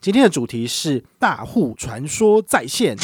[0.00, 2.96] 今天的主题是大户传说再现，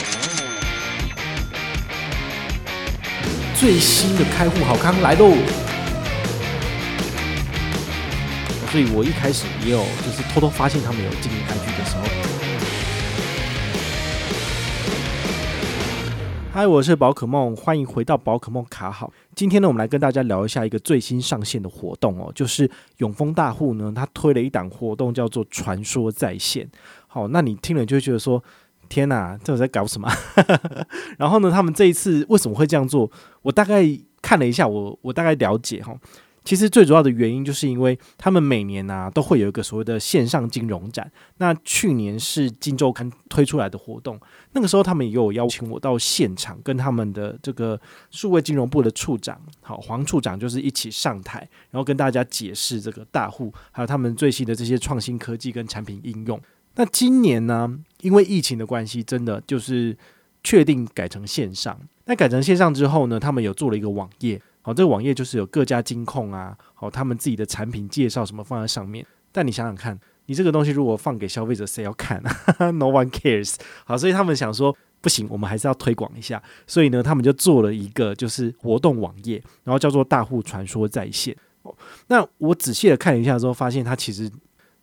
[3.59, 5.35] 最新的开户好康来喽！
[8.71, 12.24] 所以我一开始也有就是偷偷发现他们有经营 IG 的时候。
[16.55, 19.13] 嗨，我是宝可梦，欢迎回到宝可梦卡好。
[19.35, 26.71] 今天呢，我们来跟大家聊一下一个最新上线的活动哦，就是永丰大户呢，他推了一档活动，叫做“传说在线”。
[27.09, 28.41] 好，那你听了就觉得说
[28.89, 30.09] ：“天哪，这我在搞什么？”
[31.19, 33.11] 然后呢，他们这一次为什么会这样做？
[33.43, 33.85] 我大概
[34.23, 35.93] 看了一下，我我大概了解哈。
[36.45, 41.11] 其实最主要的原因，就是因为他们每年啊都会有一个所谓的线上金融展。
[41.39, 44.21] 那去年是《金周刊》推出来的活动，
[44.53, 47.81] 那个时候他们也有邀请我到现场，跟他们的这个
[48.11, 51.39] 数位金融部的处长，好黄处长，就是一起上台，
[51.71, 56.39] 然后跟大家解释这个大户还有他们最新的这些创新科技跟产品应用。
[56.75, 59.97] 那今年呢，因为疫情的关系，真的就是
[60.43, 61.81] 确定改成线上。
[62.05, 64.43] 那改成线上之后呢，他们有做了一个网页。
[64.67, 69.07] 好，这个网页就是有各家金控啊，好，他们自己的产品介绍什么放在上面。
[69.31, 72.23] 但你想想看，你这个东西如果放给消费者，谁要看？
[72.73, 73.57] No one cares。
[73.85, 76.43] 好，所以他们想说，不行，我们还是要推广一下。
[76.67, 81.37] 所以呢，他们就做了一个就是活动网页，然后叫做“大户传说在线”。
[81.63, 84.31] 哦，那我仔细的看了一下之后，发现它其实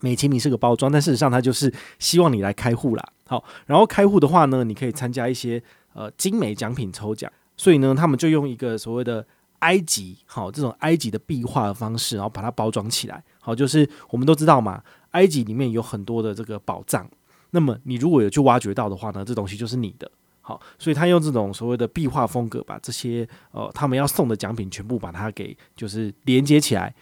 [0.02, 3.04] 美其名是个包装，但事实上它就是希望你来开户啦。
[3.26, 7.32] 好，然后开户的话呢，你可以参加一些呃精美奖品抽奖。
[7.58, 9.26] 所以呢，他们就用一个所谓的
[9.62, 13.24] 埃及好，这种埃及的壁画的方式，然后把它包装起来。
[13.40, 17.10] 好，就是我们都知道嘛，埃及里面有很多的这个宝藏。
[17.50, 20.10] 那么你如果有去挖掘到的话呢，这东西就是你的。
[20.44, 26.94] 好，所以他用这种所谓的壁画风格，把这些呃他们要送的奖品全部把它给就是连接起来。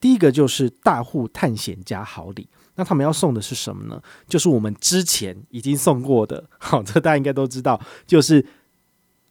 [0.00, 4.00] 第一个就是大户探险家好礼，那他们要送的是什么呢？
[4.28, 8.44] 就是我们之前已经送过的，好，这大家应该都知道，就是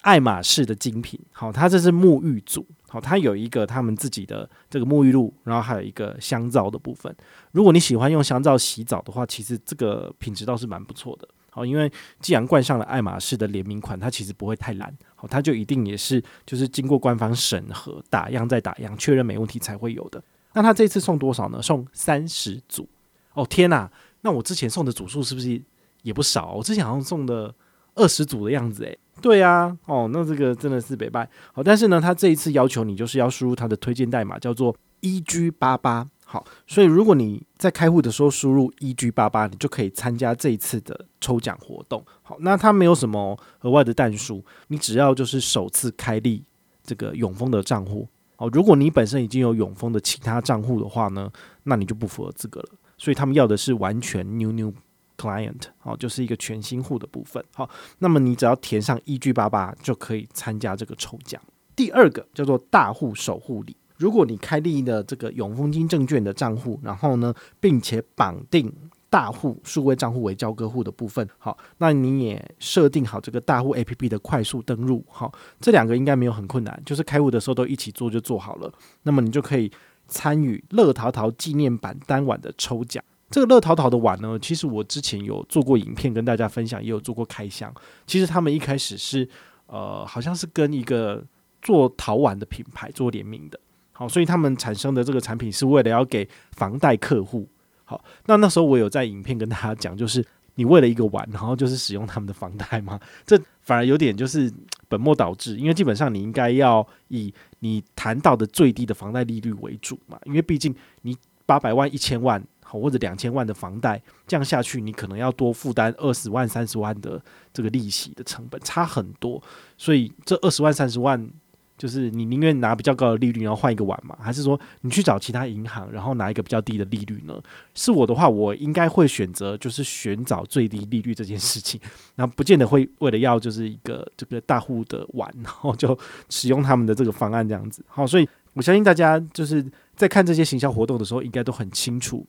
[0.02, 1.20] 爱马仕的精品。
[1.32, 2.66] 好，它这是沐浴组。
[2.90, 7.14] 好，它有一个他们自己的这个沐浴露，然后还有一个香皂的部分。
[7.52, 11.28] 如果你喜欢用香皂洗澡的话，其实这个品质倒是蛮不错的。
[11.50, 11.92] 好，因为
[12.22, 14.96] 既然冠上了爱马仕的联名款，它其实不会太烂。
[15.16, 20.24] 好，它就一定也是就是经过官方审核、打样再打样，确认没问题才会有的。
[20.54, 21.62] 那他这次送多少呢？
[21.62, 22.88] 送三十组。
[23.34, 23.92] 哦天哪，
[24.22, 25.62] 那我之前送的组数是不是
[26.04, 26.54] 也不少？
[26.54, 27.54] 我之前好像送的
[27.96, 28.98] 二十组的样子诶。
[29.22, 36.08] 对啊，哦，那这个真的是北拜好，但是呢，他这一次要求你就是要输入他的推荐代码，叫做 EG 八八。
[36.30, 42.04] 好，所以如果你在开户的时候输入 EG 八八，你就可以参加这一次的抽奖活动。
[42.22, 46.44] 好，那它没有什么额外的弹书，你只要就是首次开立
[46.84, 48.08] 这个永丰的账户。
[48.36, 51.32] 哦，如果你本身已经有永丰的其他账户的话呢，
[51.64, 52.70] 那你就不符合资格了。
[52.98, 54.74] 所以他们要的是完全 new new。
[55.18, 57.44] Client 好，就是一个全新户的部分。
[57.54, 57.70] 好，
[58.00, 61.42] 那么你只要填上一 g 八八就可以参加这个抽奖。
[61.76, 68.72] 第二个叫做大户守护礼，如果你开立了这个永丰金证券的账户，然后呢，并且绑定
[69.10, 78.72] 大户数位账户为交割户的部分，好，那你也设定好这个大户 APP 的快速登录，好，这两个应该没有很困难，就是开户的时候都一起做就做好了。
[79.04, 79.72] 那么你就可以
[80.08, 83.04] 参与乐淘淘纪念版当晚的抽奖。
[83.30, 87.74] 这个乐淘淘的碗呢，其实我之前有做过影片跟大家分享，也有做过开箱。
[88.06, 89.28] 其实他们一开始是
[89.66, 91.22] 呃，好像是跟一个
[91.62, 93.60] 做陶碗的品牌做联名的，
[93.92, 97.46] 好，所以他们产生的这个产品是为了要给房贷客户。
[97.84, 102.98] 好，那那时候我有在影片跟大家讲，就是你为了一个碗，然后就是使用他们的房贷吗？
[103.26, 104.50] 这反而有点就是
[104.88, 112.42] 本末倒置，因为基本上你应该要以你谈到的最低的房贷利率为主嘛，因为毕竟你八百万、一千万。
[112.70, 117.22] 好，或者两千万的房贷，这样下去，你可能要多负担二十万、三十万的
[117.54, 119.42] 这个利息的成本，差很多。
[119.78, 121.30] 所以这二十万、三十万，
[121.78, 124.18] 就是你宁愿拿比较高的利率，然后换一个碗嘛？
[124.20, 127.42] 还是说你去找其他银行，然后拿一个比较低的利率呢？
[127.74, 131.80] 是我的话，我应该会选择就是寻找最低利率这件事情，
[132.16, 135.98] 然后不见得会为了要就是一个这个大户的碗，然后就
[136.30, 137.82] 使用他们的这个方案这样子。
[137.88, 139.66] 好，所以我相信大家就是
[139.96, 142.26] 在看这些行销活动的时候，应该都很清楚。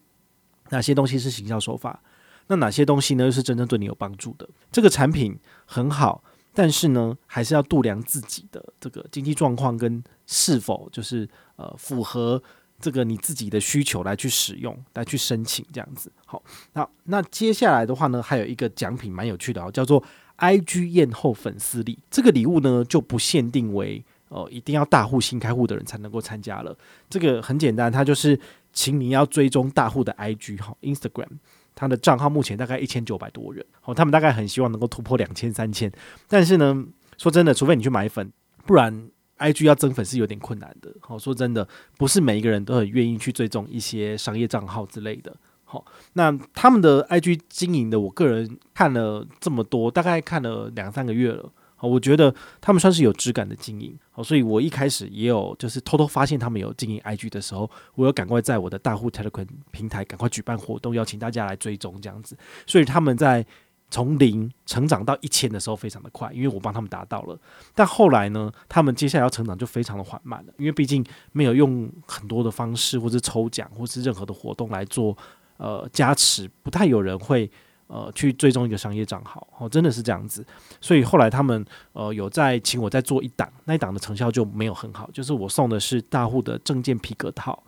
[0.69, 2.01] 哪些东西是行销手法？
[2.47, 3.25] 那哪些东西呢？
[3.25, 4.49] 又是真正对你有帮助的？
[4.71, 12.41] 这个产品很好，但是呢，还是要度量自己的这个经济状况跟是否就是呃符合
[12.79, 16.11] 这个你自己的需求来去使用，来去申请这样子。
[16.25, 16.41] 好，
[16.73, 20.03] 那那接下来的话呢，还有一个奖品蛮有趣的哦，叫做
[20.39, 21.99] IG 验后粉丝礼。
[22.09, 26.77] 这个礼物呢就不限定为哦、一定要大户新开户的人才能够参加了。
[27.09, 28.39] 这个很简单，它就是。
[28.71, 31.27] 请你要追踪大户的 IG 哈，Instagram，
[31.75, 35.91] 他的账号目前大概一千九百多人，哦，他们大概很希望能够突破两千、三千，
[36.27, 36.85] 但是呢，
[37.17, 38.31] 说真的，除非你去买粉，
[38.65, 40.93] 不然 IG 要增粉是有点困难的。
[41.01, 41.67] 好，说真的，
[41.97, 45.35] 不是每一个人都很愿意去追踪一些商业账号之类的。
[45.63, 51.51] 好，那他们的 IG 经营的，我个人看了这么多，大概看了两三个月了。
[51.87, 62.37] 我觉得他们算是有质感的经营，好，所以我一开始也有就是偷偷发现他们有经营 IG 的时候，我有赶快在我的大户 Telegram 平台赶快举办活动，邀请大家来追踪这样子。
[62.67, 63.45] 所以他们在
[63.89, 67.39] 从零成长到一千的时候非常的快，因为我帮他们达到了。
[67.73, 75.17] 但后来呢，他们接下来要成长就非常的缓慢了，因为毕竟没有用很多的方式，或是抽奖，或是任何的活动来做
[75.57, 77.49] 呃加持，不太有人会。
[77.91, 80.45] 呃，去追踪一个商业账号，哦，真的是这样子。
[80.79, 85.09] 所以后来他们呃有在请我再做一档，那一档的成效就没有很好。
[85.11, 87.63] 就是我送的是大户的证件皮革套，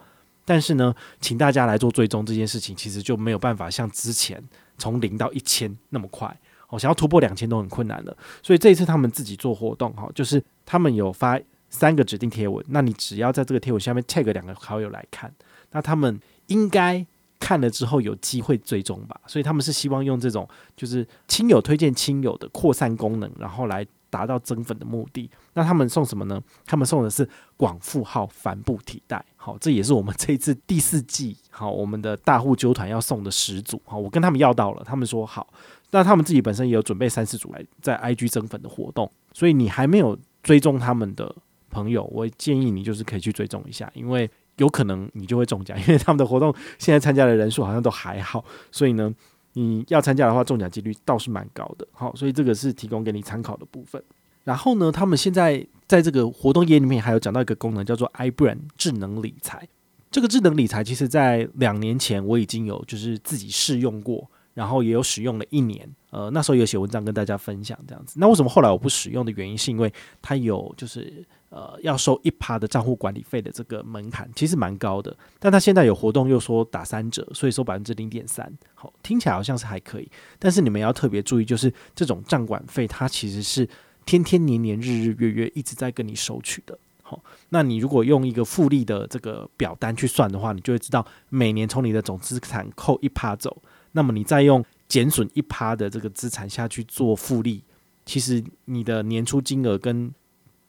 [0.45, 4.39] 但是呢，请大家来做追踪这件事情，其实就没有办法像之前
[4.77, 6.27] 从零到一千那么快。
[6.69, 8.15] 我、哦、想要突破两千都很困难了。
[8.43, 11.39] 所以这一次他们自己做活动，哈、就是他们有发
[11.71, 15.33] 三个指定贴文，那你只要在这个贴文下面 tag 两个好友来看，
[15.71, 17.07] 那他们应该。
[17.41, 20.47] 看了之后有机会追踪吧，所以他们是希望用这种
[20.77, 25.27] 就是亲友推荐亲友的扩散功能，然后来达到增粉的目的。
[25.53, 26.39] 那他们送什么呢？
[26.65, 27.27] 他们送的是
[27.57, 35.51] 广富号帆布提袋，好，这也是我们这一次第四季好我们的大户揪团要送的十组，好，我跟他们要到了，他们说好，
[35.89, 41.35] 那他们自己本身也有准备三四组来在 IG 增粉的活动，所以你还没有追踪他们的
[41.71, 44.29] 朋友，我建议你就是可以去追踪一下，因为。
[44.57, 49.13] 有可能你就会中奖， 因为他们的活动现在参加的人数好像都还好，所以呢，
[49.53, 51.87] 你要参加的话，中奖几率倒是蛮高的。
[51.91, 54.01] 好，所以这个是提供给你参考的部分。
[54.43, 59.67] 然后呢，他们现在在这个活动页里面还有讲到一个功能，叫做 iBrain 智能理财。
[60.09, 64.29] 这个智能理财其实在两年前我已经有就是自己试用过。
[64.53, 68.19] 然后也有使用了一年，呃，那时候有写文章跟大家分享这样子。
[68.19, 75.15] 那为什么后来我不使用的原因，是因为它有就是呃要收一趴的账户管理费的这个门槛，其实蛮高的。
[75.39, 80.11] 但它现在有活动又说打三折，所以收百分之零点三，好，听起来好像是还可以。
[80.37, 83.67] 但是你们要特别注意，就是这种账管费它其实是
[84.05, 86.77] 天天年年日日月月一直在跟你收取的。
[87.01, 93.61] 好，那你如果用一个复利的这个表单去算的话，你就会知道每年从你的总资产扣一趴走。
[93.93, 97.63] 那么你再用减损一趴的这个资产下去做复利，
[98.05, 100.11] 其实你的年初金额跟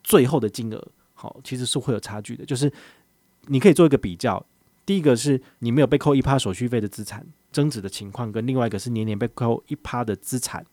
[0.03, 2.45] 最后的金额，好，其实是会有差距的。
[2.45, 2.71] 就是
[3.47, 4.45] 你可以做一个比较，
[4.85, 10.65] 第一个是你没有被扣一趴手续费的资产增值的情况，跟另外一个是年年被扣一趴的资产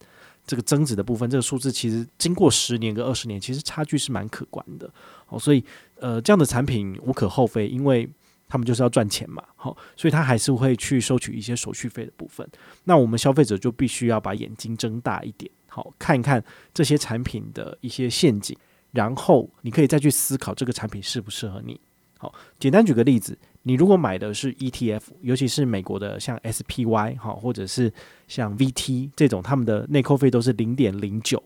[0.47, 4.93] 这个增值的部分，这个数字其实经过十年跟二十年，其实差距是蛮可观的。
[5.27, 5.65] 好，所以
[6.01, 8.09] 呃，这样的产品无可厚非，因为。
[8.51, 12.47] 他们就是要赚钱嘛，好，所以他还是会去收取一些手续费的部分。
[12.85, 16.45] 那我们消费者就必须要把眼睛睁大一点，好，看一看
[16.75, 18.55] 这些产品的一些陷阱，
[18.91, 21.81] 然后你可以再去思考这个产品适不适合你。
[22.19, 27.91] 好，简单举个例子，你如果买的是 ETF，尤其是美国的像 SPY 好，或者是
[28.29, 31.43] 像 VT 这种，他们的内扣费都是零点零九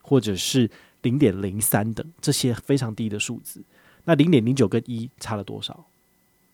[0.00, 0.70] 或者是
[1.02, 3.62] 零点零三等这些非常低的数字。
[4.04, 5.84] 那零点零九跟一差了多少？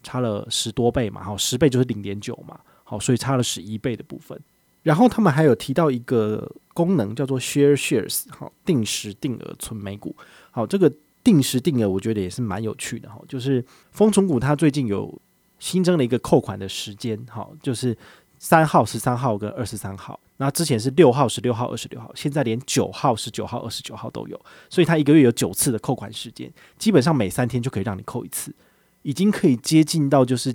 [0.03, 4.41] 差了十多倍嘛，好，十倍就是零点九嘛，好，所以差了十一倍的部分。
[4.83, 10.17] 然后他们还有提到一个功能叫做 Share Shares，好，定时定额存美股，
[10.51, 10.91] 好，这个
[11.23, 15.21] 定时定额我觉得也是蛮有趣的哈，就是丰存股它最近有
[15.59, 17.95] 新增了一个扣款的时间，好，就是
[18.39, 24.41] 三号、十三号跟二十三号，那之前是六号、十六号、二十六号，现在连九号、十九号、二十九号都有，
[24.71, 28.55] 所以它一个月有九次的扣款时间，基本上每三天就可以让你扣一次。
[29.03, 30.55] 已经可以接近到就是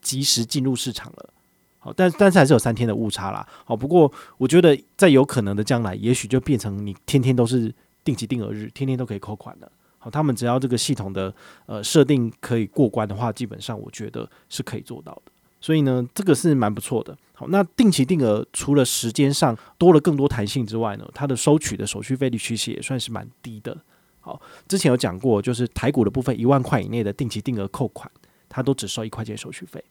[0.00, 1.30] 及时进入市场了，
[1.78, 7.72] 好，但但是还是有三天的误差啦，好，不过我觉得在有可能的将来，也许就变成你天天都是
[8.04, 11.34] 定期定额日，天天都可以扣款了，好，他们只要这个系统的
[11.66, 23.76] 呃设定可以过关的话，基本上我觉得是可以做到的，所以呢，这个是蛮不错的，好，那定期定额除了时间上多了更多弹性之外呢，它的收取的手续费率其实也算是蛮低的。
[24.22, 28.10] 好，之前有讲过，就是台股的部分，一万块以内的定期定额扣款，
[28.48, 29.84] 它都只收一块钱手续费。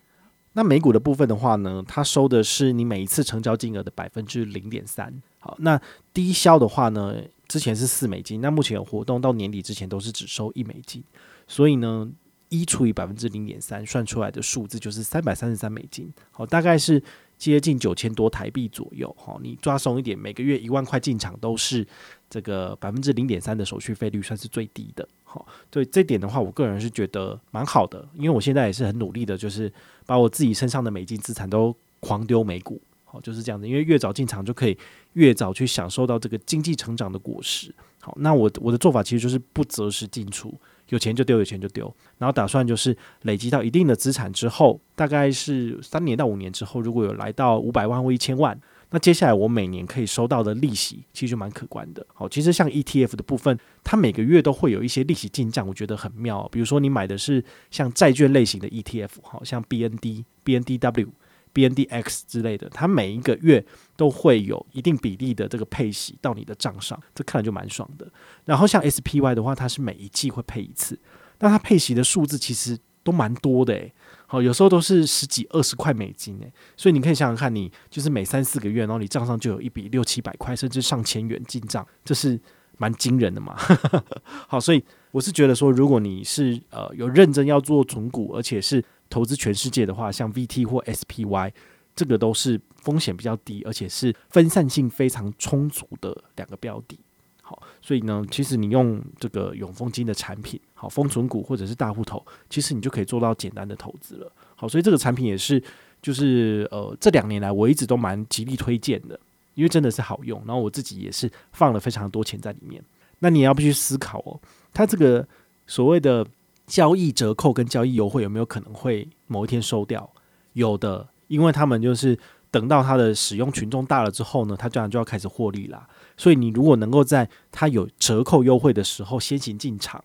[0.53, 5.13] 那美股的部分的话呢，它收的是你每一次成交金额的百分之零点三。
[5.39, 5.79] 好，那
[6.13, 7.15] 低消的话呢，
[7.47, 11.03] 之前是四美金，那目前有活动到年底之前都是只收一美金，
[11.47, 12.09] 所以呢，
[12.49, 16.11] 一除以百分之零点三，算出来的数字就是三百三十三美金。
[16.31, 17.03] 好，大概是。
[17.41, 21.83] 接近九千多台币左右，哈，你抓松一点，每个月一万块进场都是
[22.29, 29.73] 这个百分之零点三的手续费率，算是最低的，好，对这点的话，我个人是觉得蛮好的，因为我现在也是很努力的，就是
[30.05, 34.77] 把我自己身上的美金资产都狂丢美股，好，就是这样子，因为越早进场就可以
[35.13, 37.73] 越早去享受到这个经济成长的果实。
[38.01, 40.53] 好，那我我的做法其实就是不择时进出，
[40.91, 52.05] 有钱就丢，有钱就丢，然后打算就是累积到一定的资产之后，大概是三年到五年之后，如果有来到五百万或一千万，那接下来我每年可以收到的利息其实就蛮可观的。
[52.13, 56.47] 好，其实像 ETF 的部分，它每个月都会有一些利息进账，我觉得很妙。
[56.51, 61.07] 比如说你买的是像债券类型的 ETF，好像 BND、BNDW。
[61.53, 63.63] BNDX 之类的，它每一个月
[63.95, 68.07] 都会有一定比例的这个配息到你的账上，这看来就蛮爽的。
[68.45, 70.99] 然后像 SPY 的话，它是每一季会配一次，
[71.39, 73.93] 那它配息的数字其实都蛮多的诶。
[74.27, 76.53] 好，有时候都是十几二十块美金诶。
[76.77, 82.39] 所以你可以想想看，你就是每三四个月，然后你账上就有一笔六七百块，甚至上千元进账，这是
[82.77, 83.57] 蛮惊人的嘛。
[84.47, 84.81] 好，所以
[85.11, 88.81] 我是觉得说，如果你是呃有认真要做存股，而且是
[89.11, 91.51] 投资全世界的话，像 VT 或 SPY，
[91.93, 96.97] 这个都是风险比较低，而且是分散性非常充足的两个标的。
[97.41, 104.31] 好，所以呢，其实你用这个永丰金的产品，好，丰存股或者是大户头，其实你就可以做到简单的投资了。
[104.55, 105.61] 好，所以这个产品也是，
[106.01, 109.19] 就是呃，这两年来我一直都蛮极力推荐的，
[109.55, 110.41] 因为真的是好用。
[110.47, 112.81] 然后我自己也是放了非常多钱在里面。
[113.19, 114.39] 那你要必须思考哦，
[114.73, 115.27] 它这个
[115.67, 116.25] 所谓的。
[116.71, 120.09] 交易折扣跟交易优惠有没有可能会某一天收掉？
[120.53, 122.17] 有的，因为他们就是
[122.49, 125.85] 等到它的使用群众大了之后呢，它这样就要开始获利啦。
[126.15, 130.01] 所以你如果能够在它有折扣优惠的时候先行进场，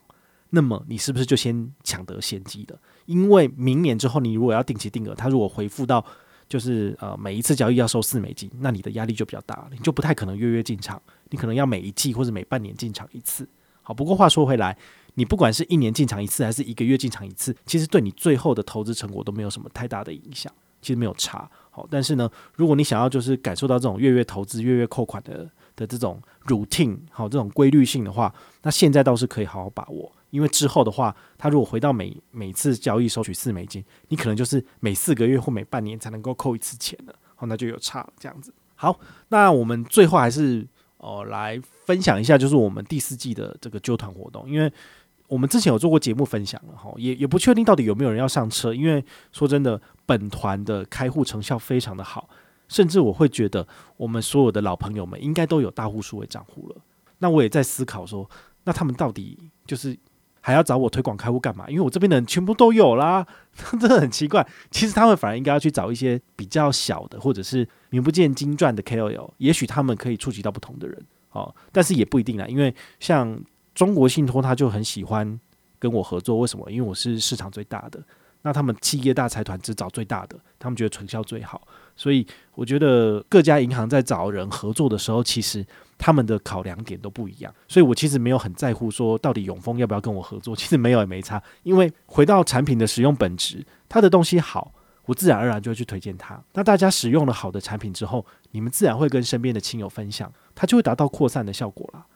[0.51, 2.77] 那么你是不是就先抢得先机的？
[3.05, 6.05] 因为明年之后你如果要定期定额，它如果回复到
[6.49, 13.49] 就是呃每一次交易要收四美金，那你的压力就比较大了，你就不太可能月月进场，你可能要每一季或者每半年进场一次。
[13.83, 14.77] 好，不过话说回来。
[15.17, 21.51] 你不管是一年进场一次，还是一个月进场一次，其实对你最后的投资成果都没有什么太大的影响，其实没有差。
[21.71, 38.53] 好，但是呢，如果你想要就是感受到这种月月投资、月月扣款的的这种 routine，好，这种规律性的话，那现在倒是可以好好把握，因为之后的话，它如果回到每每次交易收取四美金，你可能就是每四个月或每半年才能够扣一次钱了，好，那就有差了这样子。
[38.75, 40.67] 好，那我们最后还是
[40.99, 44.71] 哦、呃、来分享一下，就是我们第四季的这个揪团活动，因为。
[45.29, 52.29] 我们之前有做过节目分享了哈，也也不确定到底有没有人要上车，因为说真的，本团的开户成效非常的好，
[52.69, 53.67] 甚至我会觉得
[53.97, 56.77] 我们所有的老朋友们应该都有大户数位账户了。
[57.19, 58.31] 那我也在思考说，
[58.65, 59.99] 那他们到底就是
[60.41, 61.69] 还要找我推广开户干嘛？
[61.69, 64.47] 因为我这边的人全部都有啦，真的很奇怪。
[64.71, 73.37] 其实他们反而应该要去找一些比较小的，或者是名不见经传的 KOL，也许他们可以触及到不同的人哦，但是也不一定啦，因为像。
[73.77, 75.39] 中国信托他就很喜欢
[75.79, 76.69] 跟我合作，为什么？
[76.73, 78.01] 因为我是市场最大的，
[78.41, 85.63] 那他们企业大财团只找最大的，他们觉得成效最好，所以我觉得各家银行在找人合作的时候，其实
[85.99, 94.73] 他们的考量点都不一样，所以我其实没有很在乎说到底永丰要不要跟我合作，其实没有也没差，因为回到产品的使用本质，它的东西好，
[95.05, 96.43] 我自然而然就会去推荐它。
[96.55, 102.07] 那大家使用了好的产品之后，你们自然会跟身边的亲友分享，它就会达到扩散的效果了。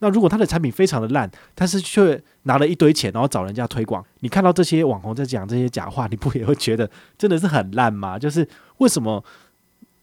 [0.00, 8.16] 那如果他的产品非常的烂，但是却拿了一堆钱，然后找人家推广，你看到这些网红在讲这些假话，你不也会觉得真的是很烂吗？
[8.18, 8.46] 就是
[8.78, 9.22] 为什么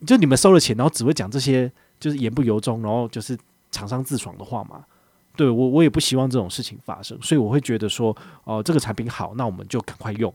[0.05, 3.35] 就你们收了钱，然后只会讲这些就是言不由衷，然后就是
[3.71, 4.85] 厂商自爽的话嘛？
[5.35, 10.31] 对，我我也不希望这种事情发生，所以我会觉得说，哦、这个产品好，那我们就赶快用，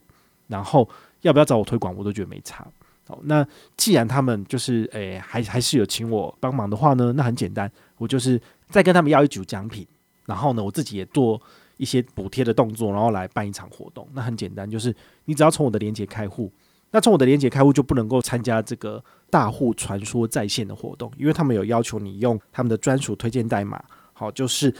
[0.49, 0.88] 然后
[1.21, 2.66] 要不要找我推广，我都觉得没差。
[3.07, 8.40] 好，那既然他们就是诶、还还是有请我帮忙的话呢，那很简单，我就是。
[8.72, 9.86] 再跟他们要一组奖品，
[10.24, 11.40] 然后呢，我自己也做
[11.76, 14.08] 一些补贴的动作，然后来办一场活动。
[14.14, 14.94] 那很简单，就是
[15.26, 16.50] 你只要从我的链接开户，
[16.90, 24.74] 那从我的链接开户就不能够参加这个大户传说在线的活动，因为他们有要求你用他们的专属推荐代码，好，就是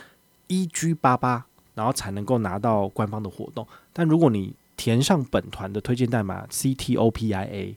[0.49, 1.45] EG 八八，
[1.75, 3.67] 然后才能够拿到官方的活动。
[3.93, 7.75] 但如果你填上本团的推荐代码 CTOPIA，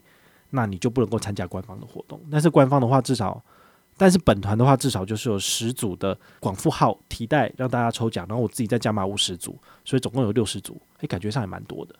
[0.50, 2.20] 那你就不能够参加官方的活动。
[2.30, 3.42] 但是官方的话，至少。
[3.96, 11.94] 但是本团的话，至少就是有十组的广富号提袋让大家抽奖，然后我自己再加码五十组，所以总共有六十组，诶，感觉上也蛮多的。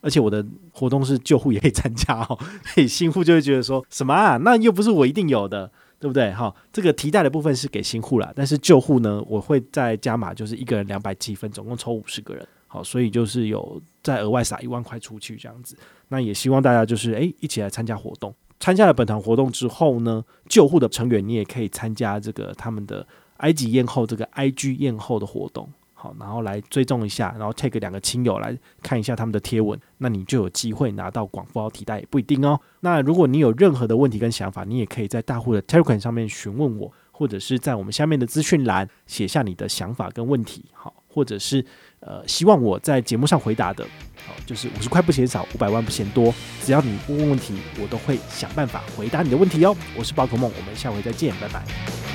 [0.00, 0.42] 而且我的
[0.72, 2.38] 活动是旧户也可以参加哦，
[2.74, 4.38] 嘿，新户就会觉得说什么啊？
[4.38, 5.70] 那又不是我一定有的，
[6.00, 6.32] 对不对？
[6.32, 15.76] 哈，这个提袋的部分是给新户啦，但是旧户呢，我会再加码，就是一个人两百积分，总共抽五十个人，好，所以就是有再额外撒一万块出去这样子。
[16.08, 18.34] 那也希望大家就是诶，一起来参加活动。
[18.60, 23.06] 参加了本团活动之后呢，旧户的成员你也可以参加这个他们的
[23.38, 32.58] 埃及艳后这个 IG 艳后的活动，好，然后来追踪一下，然后 take 两个亲友来看一下他们的贴文，那你就有机会拿到广付号提袋，也不一定哦。
[32.80, 41.64] 那如果你有任何的问题跟想法，你也可以在大户的 Telegram 上面询问我，或者是在我们下面的资讯栏写下你的想法跟问题，好，或者是
[42.00, 43.84] 呃希望我在节目上回答的，
[44.26, 49.76] 好，就是五十块不嫌少，五百万不嫌多，只要你问问题，我都会想办法回答你的问题哦。
[49.96, 52.07] 我是宝可梦，我们下回再见，拜拜。